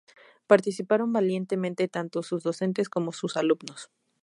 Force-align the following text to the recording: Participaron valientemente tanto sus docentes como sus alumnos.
Participaron 0.47 1.13
valientemente 1.13 1.87
tanto 1.87 2.23
sus 2.23 2.41
docentes 2.41 2.89
como 2.89 3.11
sus 3.11 3.37
alumnos. 3.37 3.91